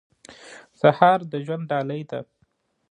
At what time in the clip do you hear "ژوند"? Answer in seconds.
1.45-1.63